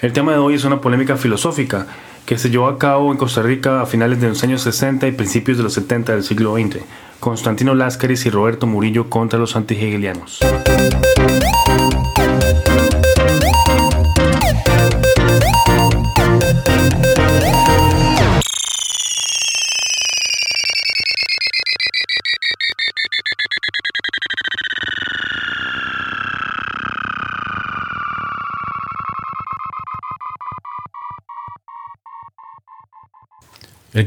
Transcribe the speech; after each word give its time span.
El 0.00 0.14
tema 0.14 0.32
de 0.32 0.38
hoy 0.38 0.54
es 0.54 0.64
una 0.64 0.80
polémica 0.80 1.18
filosófica 1.18 1.86
que 2.24 2.38
se 2.38 2.48
llevó 2.48 2.68
a 2.68 2.78
cabo 2.78 3.12
en 3.12 3.18
Costa 3.18 3.42
Rica 3.42 3.82
a 3.82 3.86
finales 3.86 4.18
de 4.18 4.30
los 4.30 4.42
años 4.42 4.62
60 4.62 5.06
y 5.06 5.12
principios 5.12 5.58
de 5.58 5.62
los 5.62 5.74
70 5.74 6.14
del 6.14 6.22
siglo 6.22 6.54
XX. 6.54 6.78
Constantino 7.18 7.74
Láscaris 7.74 8.24
y 8.24 8.30
Roberto 8.30 8.66
Murillo 8.66 9.10
contra 9.10 9.38
los 9.38 9.56
antihegelianos. 9.56 10.40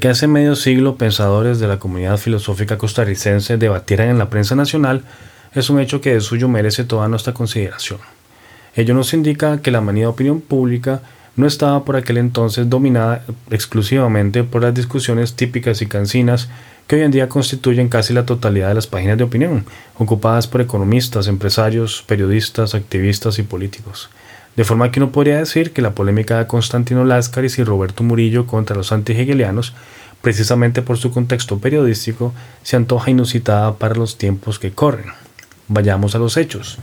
Que 0.03 0.09
hace 0.09 0.27
medio 0.27 0.57
siglo 0.57 0.97
pensadores 0.97 1.61
de 1.61 1.67
la 1.69 1.79
comunidad 1.79 2.17
filosófica 2.17 2.77
costarricense 2.77 3.55
debatieran 3.55 4.09
en 4.09 4.17
la 4.17 4.29
prensa 4.29 4.53
nacional 4.53 5.05
es 5.55 5.69
un 5.69 5.79
hecho 5.79 6.01
que 6.01 6.13
de 6.13 6.19
suyo 6.19 6.49
merece 6.49 6.83
toda 6.83 7.07
nuestra 7.07 7.33
consideración. 7.33 8.01
Ello 8.75 8.95
nos 8.95 9.13
indica 9.13 9.61
que 9.61 9.71
la 9.71 9.79
manía 9.79 10.03
de 10.03 10.07
opinión 10.07 10.41
pública 10.41 10.99
no 11.37 11.47
estaba 11.47 11.85
por 11.85 11.95
aquel 11.95 12.17
entonces 12.17 12.69
dominada 12.69 13.23
exclusivamente 13.49 14.43
por 14.43 14.63
las 14.63 14.73
discusiones 14.73 15.35
típicas 15.35 15.81
y 15.81 15.85
cansinas 15.85 16.49
que 16.85 16.97
hoy 16.97 17.03
en 17.03 17.11
día 17.11 17.29
constituyen 17.29 17.87
casi 17.87 18.13
la 18.13 18.25
totalidad 18.25 18.67
de 18.67 18.75
las 18.75 18.87
páginas 18.87 19.17
de 19.17 19.23
opinión, 19.23 19.63
ocupadas 19.97 20.47
por 20.47 20.59
economistas, 20.59 21.29
empresarios, 21.29 22.03
periodistas, 22.05 22.75
activistas 22.75 23.39
y 23.39 23.43
políticos. 23.43 24.09
De 24.55 24.63
forma 24.63 24.91
que 24.91 24.99
uno 24.99 25.11
podría 25.11 25.37
decir 25.37 25.73
que 25.73 25.81
la 25.81 25.95
polémica 25.95 26.37
de 26.37 26.45
Constantino 26.45 27.03
Láscaris 27.05 27.57
y 27.57 27.63
Roberto 27.63 28.03
Murillo 28.03 28.45
contra 28.45 28.75
los 28.75 28.91
antihegelianos, 28.91 29.73
precisamente 30.21 30.83
por 30.83 30.97
su 30.97 31.11
contexto 31.11 31.57
periodístico, 31.57 32.33
se 32.61 32.75
antoja 32.75 33.09
inusitada 33.09 33.73
para 33.75 33.95
los 33.95 34.17
tiempos 34.19 34.59
que 34.59 34.71
corren. 34.71 35.07
Vayamos 35.67 36.13
a 36.13 36.19
los 36.19 36.37
hechos. 36.37 36.77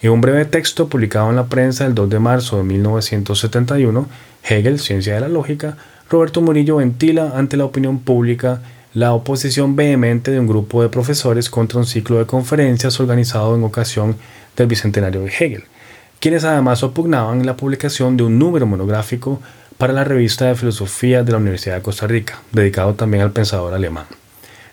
En 0.00 0.10
un 0.10 0.20
breve 0.20 0.46
texto 0.46 0.88
publicado 0.88 1.30
en 1.30 1.36
la 1.36 1.46
prensa 1.46 1.86
el 1.86 1.94
2 1.94 2.10
de 2.10 2.18
marzo 2.18 2.56
de 2.56 2.64
1971, 2.64 4.08
Hegel, 4.42 4.80
Ciencia 4.80 5.14
de 5.14 5.20
la 5.20 5.28
Lógica, 5.28 5.76
Roberto 6.10 6.40
Murillo 6.40 6.76
ventila 6.76 7.34
ante 7.36 7.56
la 7.56 7.64
opinión 7.64 8.00
pública 8.00 8.62
la 8.94 9.12
oposición 9.12 9.76
vehemente 9.76 10.32
de 10.32 10.40
un 10.40 10.48
grupo 10.48 10.82
de 10.82 10.88
profesores 10.88 11.48
contra 11.48 11.78
un 11.78 11.86
ciclo 11.86 12.18
de 12.18 12.26
conferencias 12.26 12.98
organizado 12.98 13.54
en 13.54 13.62
ocasión 13.62 14.16
del 14.56 14.66
bicentenario 14.66 15.20
de 15.20 15.28
Hegel 15.28 15.64
quienes 16.22 16.44
además 16.44 16.84
opugnaban 16.84 17.44
la 17.44 17.56
publicación 17.56 18.16
de 18.16 18.22
un 18.22 18.38
número 18.38 18.64
monográfico 18.64 19.42
para 19.76 19.92
la 19.92 20.04
revista 20.04 20.44
de 20.44 20.54
filosofía 20.54 21.24
de 21.24 21.32
la 21.32 21.38
Universidad 21.38 21.74
de 21.74 21.82
Costa 21.82 22.06
Rica, 22.06 22.38
dedicado 22.52 22.94
también 22.94 23.24
al 23.24 23.32
pensador 23.32 23.74
alemán. 23.74 24.06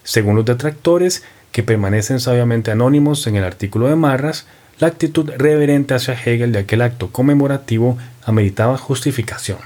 Según 0.03 0.35
los 0.35 0.45
detractores, 0.45 1.23
que 1.51 1.63
permanecen 1.63 2.19
sabiamente 2.19 2.69
anónimos 2.69 3.25
en 3.25 3.35
el 3.35 3.43
artículo 3.43 3.87
de 3.87 3.95
Marras, 3.95 4.45
la 4.77 4.89
actitud 4.89 5.31
reverente 5.37 5.95
hacia 5.95 6.13
Hegel 6.13 6.51
de 6.51 6.59
aquel 6.59 6.83
acto 6.83 7.11
conmemorativo 7.11 7.97
ameritaba 8.25 8.77
justificación. 8.77 9.57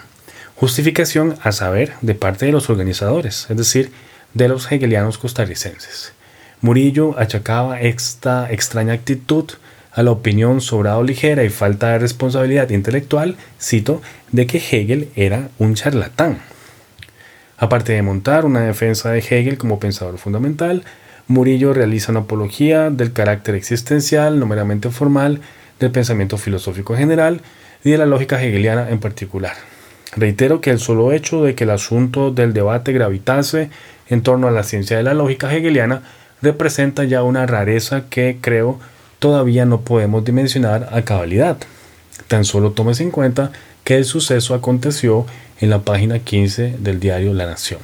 Justificación 0.55 1.35
a 1.43 1.51
saber 1.51 1.95
de 1.99 2.15
parte 2.15 2.45
de 2.45 2.53
los 2.53 2.69
organizadores, 2.69 3.47
es 3.49 3.57
decir, 3.57 3.91
de 4.33 4.47
los 4.47 4.71
hegelianos 4.71 5.17
costarricenses. 5.17 6.13
Murillo 6.61 7.19
achacaba 7.19 7.81
esta 7.81 8.49
extraña 8.49 8.93
actitud 8.93 9.51
a 9.93 10.03
la 10.03 10.11
opinión 10.11 10.59
sobrado 10.61 11.03
ligera 11.03 11.43
y 11.43 11.49
falta 11.49 11.91
de 11.91 11.99
responsabilidad 11.99 12.69
intelectual, 12.71 13.35
cito, 13.61 14.01
de 14.31 14.47
que 14.47 14.57
Hegel 14.57 15.09
era 15.15 15.49
un 15.59 15.75
charlatán. 15.75 16.39
Aparte 17.57 17.93
de 17.93 18.01
montar 18.01 18.45
una 18.45 18.61
defensa 18.61 19.11
de 19.11 19.19
Hegel 19.19 19.57
como 19.57 19.79
pensador 19.79 20.17
fundamental, 20.17 20.83
Murillo 21.27 21.73
realiza 21.73 22.11
una 22.11 22.21
apología 22.21 22.89
del 22.89 23.13
carácter 23.13 23.55
existencial, 23.55 24.39
no 24.39 24.45
meramente 24.45 24.89
formal, 24.89 25.39
del 25.79 25.91
pensamiento 25.91 26.37
filosófico 26.37 26.95
general 26.95 27.41
y 27.83 27.91
de 27.91 27.97
la 27.97 28.05
lógica 28.05 28.41
hegeliana 28.41 28.89
en 28.89 28.99
particular. 28.99 29.53
Reitero 30.15 30.61
que 30.61 30.71
el 30.71 30.79
solo 30.79 31.11
hecho 31.11 31.43
de 31.43 31.55
que 31.55 31.63
el 31.63 31.71
asunto 31.71 32.31
del 32.31 32.53
debate 32.53 32.93
gravitase 32.93 33.69
en 34.09 34.21
torno 34.21 34.47
a 34.47 34.51
la 34.51 34.63
ciencia 34.63 34.97
de 34.97 35.03
la 35.03 35.13
lógica 35.13 35.53
hegeliana 35.53 36.03
representa 36.41 37.03
ya 37.03 37.23
una 37.23 37.45
rareza 37.45 38.09
que 38.09 38.37
creo 38.41 38.79
todavía 39.23 39.63
no 39.63 39.79
podemos 39.79 40.25
dimensionar 40.25 40.89
a 40.91 41.03
cabalidad. 41.03 41.55
Tan 42.27 42.43
solo 42.43 42.73
tomes 42.73 42.99
en 42.99 43.09
cuenta 43.09 43.53
que 43.85 43.95
el 43.95 44.03
suceso 44.03 44.53
aconteció 44.53 45.25
en 45.61 45.69
la 45.69 45.79
página 45.79 46.19
15 46.19 46.75
del 46.79 46.99
diario 46.99 47.33
La 47.33 47.45
Nación. 47.45 47.79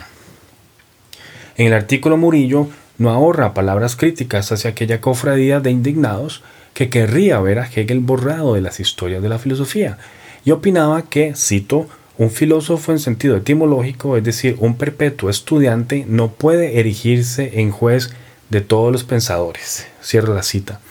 En 1.55 1.67
el 1.67 1.73
artículo 1.73 2.17
Murillo 2.17 2.67
no 2.97 3.09
ahorra 3.09 3.53
palabras 3.53 3.95
críticas 3.95 4.51
hacia 4.51 4.71
aquella 4.71 4.99
cofradía 4.99 5.61
de 5.61 5.71
indignados 5.71 6.43
que 6.73 6.89
querría 6.89 7.39
ver 7.39 7.59
a 7.59 7.69
Hegel 7.73 8.01
borrado 8.01 8.55
de 8.55 8.59
las 8.59 8.81
historias 8.81 9.23
de 9.23 9.29
la 9.29 9.39
filosofía 9.39 9.97
y 10.43 10.51
opinaba 10.51 11.03
que, 11.03 11.35
cito, 11.37 11.87
un 12.17 12.31
filósofo 12.31 12.91
en 12.91 12.99
sentido 12.99 13.37
etimológico, 13.37 14.17
es 14.17 14.25
decir, 14.25 14.57
un 14.59 14.75
perpetuo 14.75 15.29
estudiante, 15.29 16.03
no 16.05 16.31
puede 16.31 16.81
erigirse 16.81 17.61
en 17.61 17.71
juez 17.71 18.09
de 18.49 18.59
todos 18.59 18.91
los 18.91 19.05
pensadores. 19.05 19.87
Cierro 20.03 20.35
la 20.35 20.43
cita. 20.43 20.81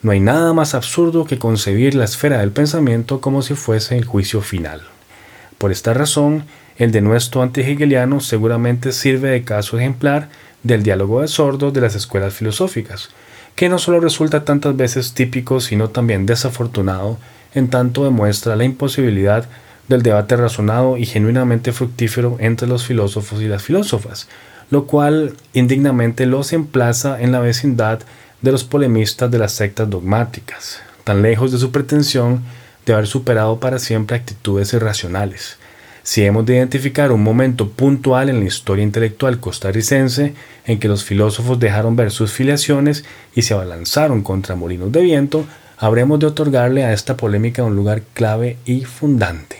No 0.00 0.12
hay 0.12 0.20
nada 0.20 0.52
más 0.52 0.74
absurdo 0.74 1.24
que 1.24 1.38
concebir 1.38 1.94
la 1.94 2.04
esfera 2.04 2.38
del 2.38 2.52
pensamiento 2.52 3.20
como 3.20 3.42
si 3.42 3.54
fuese 3.54 3.96
el 3.96 4.04
juicio 4.04 4.40
final. 4.40 4.82
Por 5.58 5.72
esta 5.72 5.92
razón, 5.92 6.44
el 6.76 6.92
denuesto 6.92 7.42
antihegeliano 7.42 8.20
seguramente 8.20 8.92
sirve 8.92 9.30
de 9.30 9.42
caso 9.42 9.76
ejemplar 9.76 10.28
del 10.62 10.84
diálogo 10.84 11.20
de 11.20 11.28
sordos 11.28 11.72
de 11.72 11.80
las 11.80 11.96
escuelas 11.96 12.32
filosóficas, 12.34 13.10
que 13.56 13.68
no 13.68 13.78
solo 13.78 13.98
resulta 13.98 14.44
tantas 14.44 14.76
veces 14.76 15.14
típico, 15.14 15.60
sino 15.60 15.90
también 15.90 16.26
desafortunado, 16.26 17.18
en 17.54 17.68
tanto 17.68 18.04
demuestra 18.04 18.54
la 18.54 18.62
imposibilidad 18.62 19.48
del 19.88 20.02
debate 20.02 20.36
razonado 20.36 20.96
y 20.96 21.06
genuinamente 21.06 21.72
fructífero 21.72 22.36
entre 22.38 22.68
los 22.68 22.84
filósofos 22.86 23.40
y 23.42 23.48
las 23.48 23.62
filósofas, 23.64 24.28
lo 24.70 24.86
cual 24.86 25.34
indignamente 25.54 26.26
los 26.26 26.52
emplaza 26.52 27.20
en 27.20 27.32
la 27.32 27.40
vecindad 27.40 28.00
de 28.40 28.52
los 28.52 28.64
polemistas 28.64 29.30
de 29.30 29.38
las 29.38 29.52
sectas 29.52 29.90
dogmáticas, 29.90 30.80
tan 31.04 31.22
lejos 31.22 31.52
de 31.52 31.58
su 31.58 31.72
pretensión 31.72 32.42
de 32.86 32.92
haber 32.92 33.06
superado 33.06 33.58
para 33.60 33.78
siempre 33.78 34.16
actitudes 34.16 34.72
irracionales. 34.72 35.58
Si 36.02 36.24
hemos 36.24 36.46
de 36.46 36.56
identificar 36.56 37.12
un 37.12 37.22
momento 37.22 37.68
puntual 37.68 38.30
en 38.30 38.40
la 38.40 38.46
historia 38.46 38.82
intelectual 38.82 39.40
costarricense 39.40 40.32
en 40.64 40.78
que 40.78 40.88
los 40.88 41.04
filósofos 41.04 41.60
dejaron 41.60 41.96
ver 41.96 42.10
sus 42.10 42.32
filiaciones 42.32 43.04
y 43.34 43.42
se 43.42 43.52
abalanzaron 43.52 44.22
contra 44.22 44.56
molinos 44.56 44.90
de 44.90 45.02
viento, 45.02 45.44
habremos 45.76 46.18
de 46.18 46.26
otorgarle 46.26 46.84
a 46.84 46.94
esta 46.94 47.16
polémica 47.16 47.62
un 47.62 47.76
lugar 47.76 48.02
clave 48.14 48.56
y 48.64 48.84
fundante. 48.84 49.58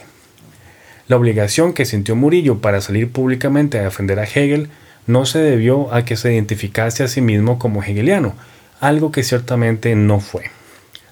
La 1.07 1.17
obligación 1.17 1.75
que 1.75 1.85
sintió 1.85 2.17
Murillo 2.17 2.59
para 2.59 2.81
salir 2.81 3.11
públicamente 3.11 3.79
a 3.79 3.83
defender 3.83 4.19
a 4.19 4.25
Hegel 4.25 4.69
no 5.07 5.27
se 5.27 5.39
debió 5.39 5.93
a 5.93 6.05
que 6.05 6.17
se 6.17 6.33
identificase 6.33 7.03
a 7.03 7.09
sí 7.09 7.21
mismo 7.21 7.59
como 7.59 7.83
hegeliano, 7.83 8.35
algo 8.81 9.13
que 9.13 9.23
ciertamente 9.23 9.95
no 9.95 10.21
fue. 10.21 10.51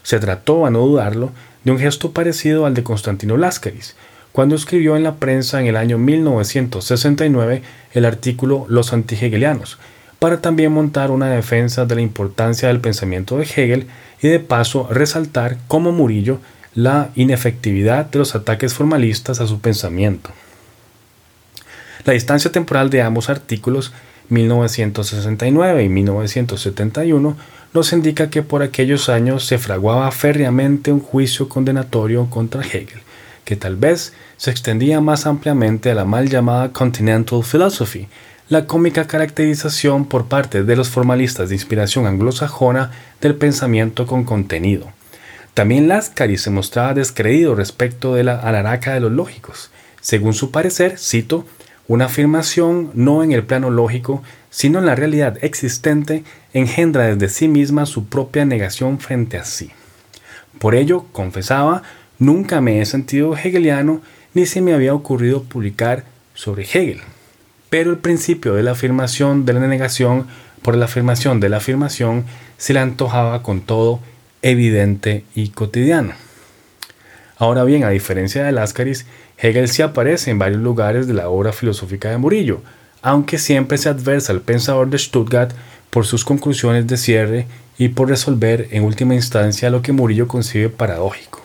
Se 0.03 0.19
trató, 0.19 0.67
a 0.67 0.71
no 0.71 0.81
dudarlo, 0.81 1.33
de 1.65 1.73
un 1.73 1.79
gesto 1.79 2.13
parecido 2.13 2.67
al 2.67 2.75
de 2.75 2.85
Constantino 2.85 3.37
Láscaris, 3.37 3.97
cuando 4.33 4.55
escribió 4.55 4.97
en 4.97 5.03
la 5.03 5.17
prensa 5.17 5.61
en 5.61 5.67
el 5.67 5.77
año 5.77 5.99
1969 5.99 7.63
el 7.93 8.05
artículo 8.05 8.67
Los 8.69 8.93
antihegelianos, 8.93 9.79
para 10.19 10.41
también 10.41 10.73
montar 10.73 11.11
una 11.11 11.29
defensa 11.31 11.87
de 11.87 11.95
la 11.95 12.01
importancia 12.03 12.69
del 12.69 12.81
pensamiento 12.81 13.39
de 13.39 13.45
Hegel 13.45 13.87
y 14.23 14.29
de 14.29 14.41
paso 14.41 14.89
resaltar 14.91 15.59
como 15.69 15.93
Murillo 15.93 16.39
la 16.75 17.11
inefectividad 17.15 18.07
de 18.07 18.19
los 18.19 18.35
ataques 18.35 18.75
formalistas 18.75 19.41
a 19.41 19.47
su 19.47 19.61
pensamiento. 19.61 20.31
La 22.05 22.13
distancia 22.13 22.53
temporal 22.53 22.91
de 22.91 23.03
ambos 23.03 23.31
artículos, 23.31 23.93
1969 24.29 25.85
y 25.85 25.89
1971, 25.89 27.37
nos 27.73 27.93
indica 27.93 28.31
que 28.31 28.43
por 28.43 28.63
aquellos 28.63 29.09
años 29.09 29.45
se 29.45 29.59
fraguaba 29.59 30.11
férreamente 30.11 30.93
un 30.93 31.01
juicio 31.01 31.49
condenatorio 31.49 32.29
contra 32.31 32.63
Hegel, 32.63 33.01
que 33.45 33.57
tal 33.57 33.77
vez 33.77 34.15
se 34.37 34.51
extendía 34.51 35.01
más 35.01 35.27
ampliamente 35.27 35.91
a 35.91 35.95
la 35.95 36.05
mal 36.05 36.29
llamada 36.29 36.73
Continental 36.73 37.43
Philosophy, 37.45 38.09
la 38.49 38.67
cómica 38.67 39.07
caracterización 39.07 40.07
por 40.07 40.27
parte 40.27 40.63
de 40.63 40.77
los 40.77 40.89
formalistas 40.89 41.49
de 41.49 41.57
inspiración 41.57 42.07
anglosajona 42.07 42.93
del 43.21 43.35
pensamiento 43.35 44.07
con 44.07 44.25
contenido. 44.25 44.93
También 45.53 45.89
Lascari 45.89 46.37
se 46.39 46.51
mostraba 46.51 46.95
descreído 46.95 47.55
respecto 47.55 48.15
de 48.15 48.25
la 48.25 48.39
alaraca 48.39 48.95
de 48.95 49.01
los 49.01 49.11
lógicos. 49.11 49.71
Según 50.01 50.35
su 50.35 50.51
parecer, 50.51 50.99
cito, 50.99 51.45
una 51.89 52.07
afirmación 52.07 52.91
no 52.95 53.23
en 53.23 53.33
el 53.33 53.45
plano 53.45 53.71
lógico, 53.71 54.23
sino 54.51 54.79
en 54.79 54.87
la 54.87 54.95
realidad 54.95 55.39
existente, 55.43 56.25
engendra 56.53 57.15
desde 57.15 57.29
sí 57.29 57.49
misma 57.49 57.87
su 57.87 58.07
propia 58.07 58.45
negación 58.45 58.99
frente 58.99 59.39
a 59.39 59.45
sí. 59.45 59.71
Por 60.59 60.75
ello, 60.75 61.05
confesaba, 61.13 61.83
Nunca 62.19 62.63
me 62.63 62.81
he 62.81 62.87
sentido 62.87 63.37
hegeliano 63.37 64.01
ni 64.33 64.47
se 64.47 64.63
me 64.63 64.73
había 64.73 64.95
ocurrido 64.95 65.43
publicar 65.43 66.05
sobre 66.35 66.65
Hegel. 66.65 67.01
Pero 67.69 67.91
el 67.91 67.99
principio 67.99 68.55
de 68.55 68.63
la 68.63 68.73
afirmación 68.73 69.45
de 69.45 69.53
la 69.53 69.61
negación 69.61 70.27
por 70.63 70.77
la 70.77 70.87
afirmación 70.87 71.41
de 71.41 71.49
la 71.51 71.59
afirmación 71.59 72.25
se 72.57 72.73
le 72.73 72.81
antojaba 72.81 73.43
con 73.43 73.61
todo 73.61 74.01
evidente 74.41 75.25
y 75.35 75.51
cotidiano. 75.51 76.15
Ahora 77.39 77.65
bien, 77.65 77.85
a 77.85 77.91
diferencia 77.91 78.45
de 78.45 78.53
Láscaris, 78.53 79.05
Hegel 79.39 79.69
sí 79.69 79.83
aparece 79.83 80.31
en 80.31 80.39
varios 80.39 80.63
lugares 80.63 81.07
de 81.07 81.15
la 81.15 81.29
obra 81.29 81.53
filosófica 81.53 82.11
de 82.11 82.19
Murillo, 82.19 82.61
aunque 83.03 83.39
siempre 83.39 83.79
se 83.79 83.89
adversa 83.89 84.33
al 84.33 84.41
pensador 84.41 84.89
de 84.89 84.99
Stuttgart 84.99 85.53
por 85.91 86.07
sus 86.07 86.25
conclusiones 86.25 86.87
de 86.87 86.97
cierre 86.97 87.47
y 87.79 87.89
por 87.89 88.09
resolver 88.09 88.69
en 88.71 88.85
última 88.85 89.15
instancia 89.15 89.71
lo 89.71 89.83
que 89.83 89.93
Murillo 89.93 90.27
concibe 90.27 90.69
paradójico. 90.69 91.41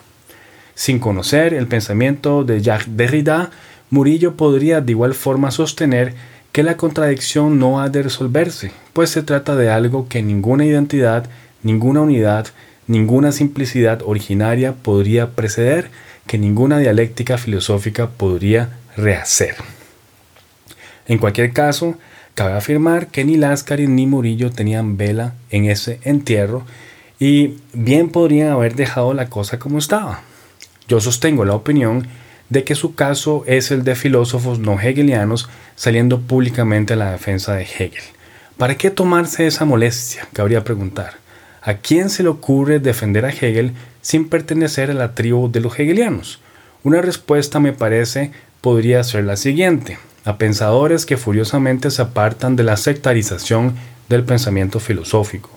Sin 0.74 1.00
conocer 1.00 1.54
el 1.54 1.68
pensamiento 1.68 2.44
de 2.44 2.62
Jacques 2.62 2.96
Derrida, 2.96 3.52
Murillo 3.90 4.36
podría 4.36 4.82
de 4.82 4.94
igual 4.94 5.14
forma 5.14 5.52
sostener 5.52 6.14
que 6.52 6.64
la 6.64 6.78
contradicción 6.78 7.60
no 7.60 7.82
ha 7.82 7.90
de 7.90 8.04
resolverse, 8.04 8.72
pues 8.94 9.10
se 9.10 9.22
trata 9.22 9.56
de 9.56 9.70
algo 9.70 10.08
que 10.08 10.22
ninguna 10.22 10.66
identidad, 10.66 11.30
ninguna 11.64 12.02
unidad, 12.02 12.48
ninguna 12.88 13.32
simplicidad 13.32 14.02
originaria 14.06 14.74
podría 14.74 15.32
preceder, 15.32 15.90
que 16.32 16.38
ninguna 16.38 16.80
dialéctica 16.80 17.38
filosófica 17.38 18.08
podría 18.12 18.70
rehacer. 18.96 19.56
En 21.06 21.18
cualquier 21.18 21.52
caso, 21.52 21.96
cabe 22.36 22.54
afirmar 22.54 23.08
que 23.08 23.26
ni 23.26 23.36
Láscaris 23.36 23.90
ni 23.90 24.08
Murillo 24.08 24.50
tenían 24.50 24.96
vela 24.96 25.34
en 25.50 25.66
ese 25.66 26.00
entierro 26.04 26.64
y 27.20 27.58
bien 27.74 28.12
podrían 28.12 28.48
haber 28.48 28.76
dejado 28.76 29.14
la 29.14 29.28
cosa 29.28 29.60
como 29.60 29.78
estaba. 29.78 30.22
Yo 30.88 31.02
sostengo 31.02 31.44
la 31.44 31.54
opinión 31.54 32.08
de 32.48 32.64
que 32.64 32.76
su 32.76 32.96
caso 32.96 33.44
es 33.46 33.70
el 33.70 33.84
de 33.84 33.96
filósofos 33.96 34.58
no 34.58 34.80
hegelianos 34.80 35.50
saliendo 35.76 36.22
públicamente 36.22 36.94
a 36.94 36.96
la 36.96 37.12
defensa 37.12 37.56
de 37.56 37.64
Hegel. 37.64 38.06
¿Para 38.58 38.76
qué 38.76 38.90
tomarse 38.90 39.48
esa 39.48 39.66
molestia? 39.66 40.26
Cabría 40.32 40.64
preguntar. 40.64 41.16
¿A 41.64 41.76
quién 41.76 42.10
se 42.10 42.24
le 42.24 42.30
ocurre 42.30 42.80
defender 42.80 43.24
a 43.24 43.30
Hegel 43.30 43.74
sin 44.02 44.30
pertenecer 44.30 44.90
a 44.90 44.96
la 44.96 45.14
tribu 45.14 45.52
de 45.52 45.60
los 45.60 45.80
hegelianos? 45.80 46.40
Una 46.84 47.02
respuesta 47.02 47.60
me 47.60 47.72
parece 47.72 48.32
podría 48.62 49.04
ser 49.04 49.26
la 49.26 49.38
siguiente. 49.38 50.00
A 50.26 50.40
pensadores 50.40 51.06
que 51.06 51.18
furiosamente 51.18 51.92
se 51.92 52.02
apartan 52.02 52.56
de 52.56 52.64
la 52.64 52.78
sectarización 52.78 53.76
del 54.10 54.24
pensamiento 54.24 54.80
filosófico. 54.80 55.52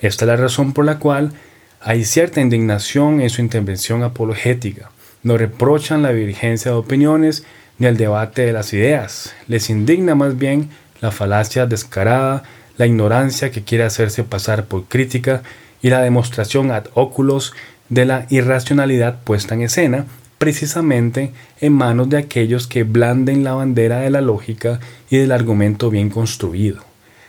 Esta 0.00 0.24
es 0.24 0.28
la 0.28 0.36
razón 0.36 0.72
por 0.72 0.84
la 0.84 1.00
cual 1.00 1.32
hay 1.80 2.04
cierta 2.04 2.40
indignación 2.40 3.20
en 3.20 3.30
su 3.30 3.40
intervención 3.40 4.04
apologética. 4.04 4.92
No 5.24 5.36
reprochan 5.36 6.02
la 6.02 6.12
vigencia 6.12 6.70
de 6.70 6.76
opiniones 6.76 7.44
ni 7.78 7.88
el 7.88 7.96
debate 7.96 8.42
de 8.46 8.52
las 8.52 8.72
ideas. 8.72 9.34
Les 9.48 9.70
indigna 9.70 10.14
más 10.14 10.38
bien 10.38 10.70
la 11.00 11.10
falacia 11.10 11.66
descarada 11.66 12.44
la 12.78 12.86
ignorancia 12.86 13.50
que 13.50 13.62
quiere 13.62 13.84
hacerse 13.84 14.24
pasar 14.24 14.64
por 14.64 14.84
crítica 14.84 15.42
y 15.82 15.90
la 15.90 16.00
demostración 16.00 16.70
ad 16.70 16.86
oculos 16.94 17.52
de 17.88 18.04
la 18.04 18.26
irracionalidad 18.30 19.20
puesta 19.22 19.54
en 19.54 19.62
escena, 19.62 20.06
precisamente 20.38 21.32
en 21.60 21.72
manos 21.72 22.08
de 22.08 22.18
aquellos 22.18 22.66
que 22.66 22.84
blanden 22.84 23.44
la 23.44 23.54
bandera 23.54 23.98
de 24.00 24.10
la 24.10 24.20
lógica 24.20 24.80
y 25.10 25.18
del 25.18 25.32
argumento 25.32 25.90
bien 25.90 26.10
construido. 26.10 26.82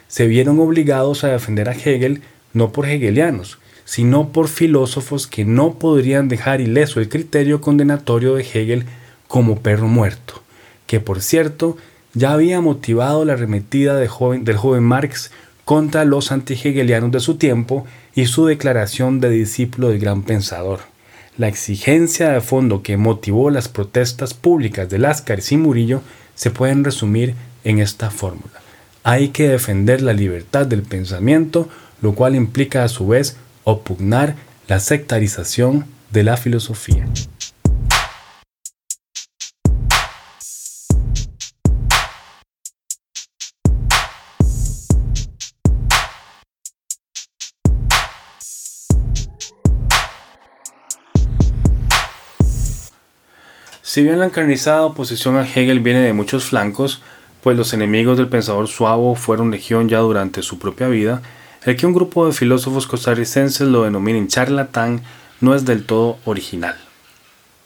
Se 0.08 0.28
vieron 0.28 0.60
obligados 0.60 1.24
a 1.24 1.30
defender 1.30 1.70
a 1.70 1.74
Hegel 1.74 2.22
no 2.54 2.72
por 2.72 2.88
hegelianos, 2.88 3.60
sino 3.86 4.30
por 4.30 4.48
filósofos 4.48 5.28
que 5.28 5.46
no 5.46 5.80
podrían 5.80 6.28
dejar 6.28 6.62
ileso 6.62 7.00
el 7.00 7.10
criterio 7.10 7.62
condenatorio 7.62 8.36
de 8.36 8.44
Hegel 8.44 8.86
como 9.28 9.60
perro 9.60 9.88
muerto, 9.88 10.44
que 10.86 11.00
por 11.00 11.22
cierto 11.22 11.78
ya 12.14 12.34
había 12.34 12.62
motivado 12.62 13.26
la 13.26 13.34
arremetida 13.34 13.96
del 13.96 14.08
joven 14.08 14.84
Marx 14.84 15.32
contra 15.66 16.06
los 16.06 16.32
antihegelianos 16.32 17.12
de 17.12 17.20
su 17.20 17.36
tiempo 17.36 17.86
y 18.16 18.26
su 18.26 18.46
declaración 18.46 19.20
de 19.20 19.30
discípulo 19.30 19.90
del 19.90 20.00
gran 20.00 20.24
pensador. 20.24 20.80
La 21.38 21.48
exigencia 21.48 22.32
de 22.32 22.42
fondo 22.42 22.82
que 22.82 22.98
motivó 22.98 23.50
las 23.50 23.70
protestas 23.70 24.34
públicas 24.34 24.90
de 24.90 24.98
Láscar 24.98 25.40
y 25.50 25.58
Murillo 25.58 26.02
se 26.36 26.52
pueden 26.52 26.84
resumir 26.84 27.36
en 27.64 27.80
esta 27.80 28.10
fórmula. 28.10 28.60
Hay 29.04 29.30
que 29.30 29.48
defender 29.48 30.02
la 30.02 30.14
libertad 30.14 30.66
del 30.66 30.84
pensamiento, 30.84 31.70
lo 32.02 32.14
cual 32.14 32.36
implica 32.36 32.84
a 32.84 32.90
su 32.90 33.08
vez 33.08 33.38
opugnar 33.64 34.36
la 34.68 34.80
sectarización 34.80 35.86
de 36.12 36.24
la 36.24 36.36
filosofía. 36.36 37.08
Si 53.90 54.04
bien 54.04 54.20
la 54.20 54.28
encarnizada 54.28 54.86
oposición 54.86 55.36
a 55.36 55.48
Hegel 55.48 55.80
viene 55.80 56.02
de 56.02 56.14
muchos 56.14 56.46
flancos, 56.46 57.02
pues 57.42 57.58
los 57.58 57.74
enemigos 57.74 58.20
del 58.20 58.28
pensador 58.28 58.68
suavo 58.68 59.16
fueron 59.16 59.50
legión 59.50 59.90
ya 59.90 59.98
durante 59.98 60.44
su 60.44 60.60
propia 60.60 60.88
vida, 60.88 61.24
el 61.66 61.76
que 61.76 61.88
un 61.88 61.94
grupo 61.94 62.28
de 62.28 62.34
filósofos 62.34 62.86
costarricenses 62.86 63.68
lo 63.68 63.86
denominen 63.86 64.28
charlatán 64.28 65.02
no 65.42 65.56
es 65.56 65.66
del 65.66 65.88
todo 65.88 66.20
original. 66.26 66.76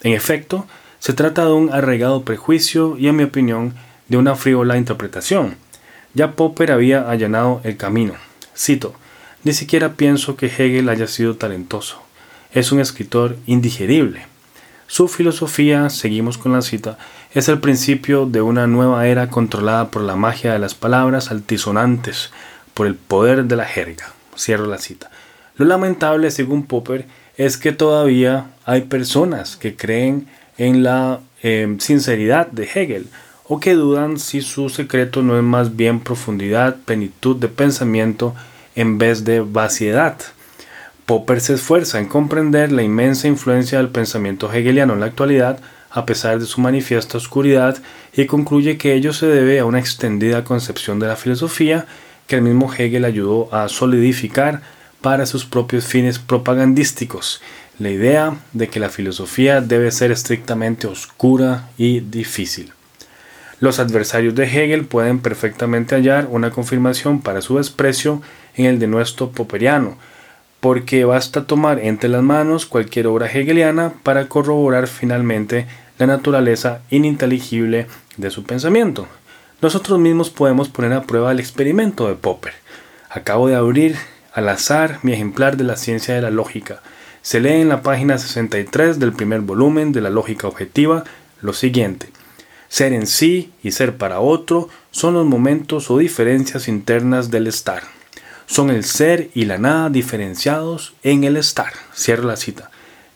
En 0.02 0.14
efecto, 0.14 0.66
se 0.98 1.12
trata 1.12 1.44
de 1.44 1.52
un 1.52 1.74
arraigado 1.74 2.24
prejuicio 2.24 2.96
y, 2.98 3.10
en 3.10 3.18
mi 3.18 3.24
opinión, 3.24 3.74
de 4.08 4.16
una 4.16 4.36
frívola 4.36 4.78
interpretación. 4.78 5.58
Ya 6.14 6.38
Popper 6.38 6.72
había 6.72 7.02
allanado 7.12 7.60
el 7.66 7.76
camino. 7.76 8.14
Cito, 8.58 8.96
ni 9.44 9.52
siquiera 9.52 9.96
pienso 9.96 10.38
que 10.38 10.46
Hegel 10.46 10.88
haya 10.88 11.08
sido 11.08 11.36
talentoso. 11.36 12.02
Es 12.54 12.72
un 12.72 12.80
escritor 12.80 13.36
indigerible. 13.46 14.32
Su 14.88 15.08
filosofía, 15.08 15.90
seguimos 15.90 16.38
con 16.38 16.54
la 16.54 16.62
cita, 16.62 16.98
es 17.34 17.48
el 17.50 17.60
principio 17.60 18.26
de 18.26 18.42
una 18.42 18.68
nueva 18.68 19.08
era 19.08 19.30
controlada 19.30 19.90
por 19.90 20.04
la 20.04 20.16
magia 20.16 20.54
de 20.54 20.60
las 20.60 20.76
palabras 20.76 21.32
altisonantes, 21.32 22.32
por 22.74 22.88
el 22.88 22.96
poder 22.96 23.46
de 23.46 23.56
la 23.56 23.66
jerga. 23.66 24.14
Cierro 24.38 24.68
la 24.68 24.78
cita. 24.78 25.10
Lo 25.56 25.66
lamentable, 25.66 26.32
según 26.32 26.66
Popper, 26.66 27.06
es 27.38 27.58
que 27.58 27.72
todavía 27.72 28.48
hay 28.66 28.82
personas 28.82 29.56
que 29.56 29.76
creen 29.76 30.28
en 30.58 30.84
la 30.84 31.20
em, 31.42 31.80
sinceridad 31.80 32.48
de 32.48 32.64
Hegel 32.64 33.08
o 33.46 33.60
que 33.60 33.74
dudan 33.74 34.20
si 34.20 34.42
su 34.42 34.70
secreto 34.70 35.22
no 35.22 35.38
es 35.38 35.44
más 35.44 35.76
bien 35.76 36.00
profundidad, 36.00 36.78
plenitud 36.86 37.36
de 37.36 37.48
pensamiento 37.48 38.34
en 38.76 38.98
vez 38.98 39.26
de 39.26 39.42
vaciedad. 39.42 40.18
Popper 41.06 41.42
se 41.42 41.56
esfuerza 41.56 42.00
en 42.00 42.08
comprender 42.08 42.72
la 42.72 42.82
inmensa 42.82 43.28
influencia 43.28 43.78
del 43.78 43.90
pensamiento 43.90 44.52
hegeliano 44.52 44.94
en 44.94 45.02
la 45.02 45.08
actualidad, 45.08 45.60
a 45.92 46.06
pesar 46.06 46.40
de 46.40 46.46
su 46.46 46.62
manifiesta 46.62 47.18
oscuridad, 47.18 47.78
y 48.16 48.26
concluye 48.26 48.78
que 48.78 48.94
ello 48.94 49.12
se 49.12 49.28
debe 49.28 49.60
a 49.60 49.66
una 49.66 49.80
extendida 49.80 50.46
concepción 50.46 51.00
de 51.00 51.08
la 51.08 51.18
filosofía 51.18 51.86
que 52.28 52.38
el 52.38 52.42
mismo 52.42 52.74
Hegel 52.74 53.04
ayudó 53.04 53.54
a 53.54 53.68
solidificar 53.68 54.62
para 55.02 55.26
sus 55.26 55.44
propios 55.44 55.86
fines 55.86 56.20
propagandísticos, 56.20 57.42
la 57.80 57.90
idea 57.90 58.38
de 58.54 58.70
que 58.70 58.80
la 58.80 58.90
filosofía 58.90 59.60
debe 59.60 59.92
ser 59.92 60.12
estrictamente 60.12 60.88
oscura 60.88 61.70
y 61.78 62.00
difícil. 62.00 62.72
Los 63.60 63.80
adversarios 63.80 64.36
de 64.36 64.46
Hegel 64.46 64.86
pueden 64.86 65.20
perfectamente 65.20 65.96
hallar 65.96 66.28
una 66.30 66.52
confirmación 66.52 67.22
para 67.22 67.42
su 67.42 67.58
desprecio 67.58 68.22
en 68.56 68.66
el 68.68 68.80
denuesto 68.80 69.32
popperiano, 69.32 69.98
porque 70.64 71.04
basta 71.04 71.46
tomar 71.46 71.80
entre 71.80 72.08
las 72.08 72.24
manos 72.24 72.66
cualquier 72.66 73.08
obra 73.08 73.30
hegeliana 73.30 73.96
para 74.02 74.30
corroborar 74.30 74.88
finalmente 74.88 75.68
la 76.00 76.08
naturaleza 76.08 76.80
ininteligible 76.90 77.88
de 78.16 78.32
su 78.32 78.46
pensamiento. 78.46 79.06
Nosotros 79.62 80.00
mismos 80.00 80.30
podemos 80.30 80.70
poner 80.70 80.94
a 80.94 81.04
prueba 81.04 81.34
el 81.34 81.42
experimento 81.42 82.08
de 82.08 82.16
Popper. 82.16 82.54
Acabo 83.10 83.50
de 83.50 83.56
abrir 83.56 83.98
al 84.34 84.48
azar 84.48 85.00
mi 85.02 85.12
ejemplar 85.12 85.58
de 85.58 85.66
la 85.66 85.76
ciencia 85.76 86.16
de 86.16 86.22
la 86.22 86.32
lógica. 86.32 86.82
Se 87.22 87.42
lee 87.42 87.60
en 87.60 87.68
la 87.68 87.82
página 87.82 88.18
63 88.18 89.00
del 89.00 89.12
primer 89.12 89.42
volumen 89.42 89.92
de 89.92 90.00
la 90.00 90.12
lógica 90.12 90.48
objetiva 90.48 91.04
lo 91.42 91.52
siguiente. 91.52 92.08
Ser 92.70 92.94
en 92.94 93.06
sí 93.06 93.52
y 93.64 93.72
ser 93.72 93.98
para 93.98 94.22
otro 94.22 94.70
son 94.92 95.16
los 95.16 95.26
momentos 95.26 95.92
o 95.92 95.98
diferencias 95.98 96.70
internas 96.70 97.32
del 97.32 97.48
estar 97.48 97.84
son 98.46 98.70
el 98.70 98.84
ser 98.84 99.30
y 99.34 99.46
la 99.46 99.58
nada 99.58 99.90
diferenciados 99.90 100.94
en 101.04 101.24
el 101.24 101.38
estar. 101.38 101.74
Cierro 101.96 102.24
la 102.24 102.36
cita. 102.36 102.70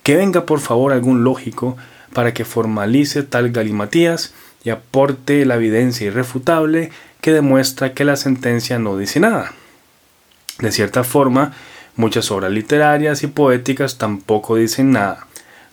Que 0.04 0.16
venga 0.16 0.46
por 0.46 0.60
favor 0.60 0.94
algún 0.94 1.24
lógico 1.24 1.78
para 2.14 2.34
que 2.34 2.46
formalice 2.46 3.24
tal 3.24 3.52
galimatías 3.52 4.34
y 4.64 4.70
aporte 4.70 5.46
la 5.46 5.56
evidencia 5.56 6.08
irrefutable 6.08 6.92
que 7.22 7.34
demuestra 7.34 7.94
que 7.94 8.06
la 8.06 8.16
sentencia 8.16 8.80
no 8.80 8.98
dice 8.98 9.20
nada. 9.20 9.54
De 10.60 10.72
cierta 10.72 11.04
forma, 11.04 11.54
muchas 11.96 12.32
obras 12.32 12.52
literarias 12.52 13.24
y 13.24 13.28
poéticas 13.28 13.98
tampoco 13.98 14.56
dicen 14.56 14.92
nada. 14.92 15.28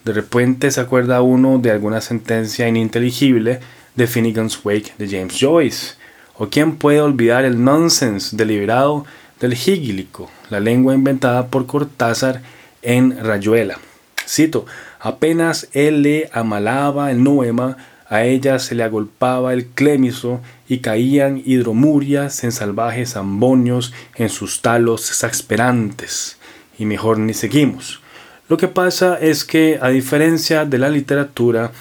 De 0.05 0.13
repente 0.13 0.71
se 0.71 0.81
acuerda 0.81 1.23
uno 1.23 1.59
de 1.59 1.71
alguna 1.71 2.01
sentencia 2.01 2.69
ininteligible 2.69 3.61
de 3.95 4.07
Finnegan's 4.07 4.61
Wake 4.65 4.93
de 4.99 5.09
James 5.09 5.39
Joyce. 5.41 5.95
¿O 6.37 6.49
quién 6.49 6.77
puede 6.77 7.01
olvidar 7.01 7.45
el 7.45 7.63
nonsense 7.65 8.37
deliberado 8.37 9.07
del 9.41 9.53
higílico, 9.53 10.31
la 10.51 10.61
lengua 10.61 10.95
inventada 10.95 11.49
por 11.49 11.67
Cortázar 11.67 12.43
en 12.83 13.23
Rayuela? 13.23 13.79
Cito, 14.27 14.67
apenas 15.01 15.69
él 15.73 16.03
le 16.03 16.31
amalaba 16.33 17.11
el 17.11 17.23
noema, 17.23 17.77
a 18.09 18.25
ella 18.25 18.59
se 18.59 18.75
le 18.75 18.83
agolpaba 18.83 19.53
el 19.53 19.67
clémiso 19.67 20.41
y 20.69 20.79
caían 20.79 21.43
hidromurias 21.45 22.45
en 22.45 22.53
salvajes 22.53 23.17
ambonios 23.17 23.93
en 24.15 24.29
sus 24.29 24.63
talos 24.63 25.09
exasperantes. 25.11 26.37
Y 26.79 26.87
mejor 26.87 27.19
ni 27.19 27.35
seguimos. 27.35 28.01
Lo 28.49 28.57
que 28.57 28.69
pasa 28.69 29.19
es 29.19 29.45
que, 29.45 29.79
a 29.81 29.89
diferencia 29.89 30.65
de 30.65 30.79
la 30.79 30.91
literatura, 30.91 31.73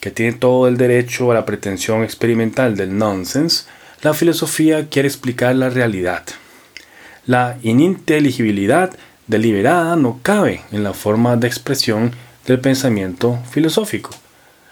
que 0.00 0.10
tiene 0.10 0.32
todo 0.32 0.68
el 0.68 0.76
derecho 0.76 1.30
a 1.30 1.34
la 1.34 1.44
pretensión 1.44 2.04
experimental 2.04 2.76
del 2.76 2.96
nonsense, 2.96 3.64
la 4.02 4.14
filosofía 4.14 4.88
quiere 4.88 5.08
explicar 5.08 5.54
la 5.54 5.70
realidad. 5.70 6.24
La 7.26 7.56
ininteligibilidad 7.62 8.90
deliberada 9.28 9.94
no 9.94 10.18
cabe 10.22 10.62
en 10.72 10.82
la 10.82 10.92
forma 10.92 11.36
de 11.36 11.46
expresión 11.46 12.12
del 12.46 12.58
pensamiento 12.58 13.38
filosófico. 13.50 14.10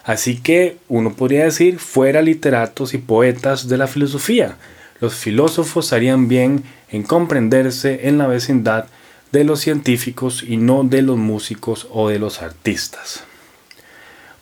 Así 0.03 0.39
que 0.39 0.77
uno 0.89 1.13
podría 1.15 1.45
decir 1.45 1.79
fuera 1.79 2.23
literatos 2.23 2.95
y 2.95 2.99
poetas 2.99 3.69
de 3.69 3.79
la 3.79 3.87
filosofía. 3.87 4.57
Los 5.01 5.15
filósofos 5.15 5.93
harían 5.93 6.27
bien 6.27 6.65
en 6.89 7.05
comprenderse 7.05 8.09
en 8.09 8.19
la 8.19 8.27
vecindad 8.27 8.87
de 9.31 9.45
los 9.45 9.61
científicos 9.61 10.43
y 10.43 10.57
no 10.57 10.83
de 10.83 11.03
los 11.03 11.17
músicos 11.17 11.87
o 11.93 12.09
de 12.09 12.19
los 12.19 12.43
artistas. 12.43 13.23